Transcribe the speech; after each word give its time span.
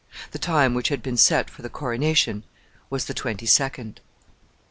The 0.31 0.39
time 0.39 0.73
which 0.73 0.87
had 0.89 1.03
been 1.03 1.15
set 1.15 1.47
for 1.47 1.61
the 1.61 1.69
coronation 1.69 2.43
was 2.89 3.05
the 3.05 3.13
twenty 3.13 3.45
second. 3.45 4.01